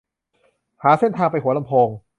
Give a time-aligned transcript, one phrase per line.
[0.83, 1.87] หาเส้นทางไปหัวลำโพง